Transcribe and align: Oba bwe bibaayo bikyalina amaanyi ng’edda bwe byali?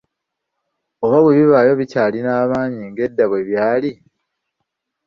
Oba 1.03 1.17
bwe 1.21 1.33
bibaayo 1.39 1.71
bikyalina 1.79 2.31
amaanyi 2.43 2.83
ng’edda 2.89 3.25
bwe 3.29 3.41
byali? 3.49 3.91